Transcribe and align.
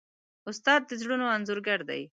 استاد 0.49 0.81
د 0.89 0.91
زړونو 1.01 1.25
انځورګر 1.35 1.79
دی. 1.89 2.01